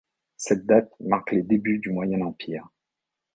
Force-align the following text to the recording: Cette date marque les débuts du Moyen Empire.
Cette 0.35 0.65
date 0.65 0.89
marque 0.99 1.31
les 1.31 1.43
débuts 1.43 1.77
du 1.77 1.91
Moyen 1.91 2.21
Empire. 2.21 2.67